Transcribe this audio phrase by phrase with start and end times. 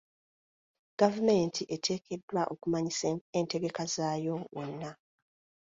[0.99, 3.07] Gavumenti eteekeddwa okumanyisa
[3.39, 4.91] entegeka zaayo wonna.